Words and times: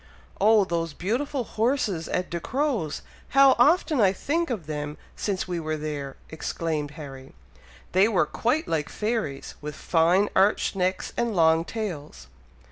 "Oh! 0.41 0.65
those 0.65 0.93
beautiful 0.93 1.43
horses 1.43 2.07
at 2.07 2.31
Ducrow's! 2.31 3.03
How 3.37 3.55
often 3.59 4.01
I 4.01 4.11
think 4.13 4.49
of 4.49 4.65
them 4.65 4.97
since 5.15 5.47
we 5.47 5.59
were 5.59 5.77
there!" 5.77 6.17
exclaimed 6.31 6.89
Harry. 6.97 7.35
"They 7.91 8.07
were 8.07 8.25
quite 8.25 8.67
like 8.67 8.89
fairies, 8.89 9.53
with 9.61 9.75
fine 9.75 10.27
arched 10.35 10.75
necks, 10.75 11.13
and 11.15 11.35
long 11.35 11.63
tails!" 11.65 12.25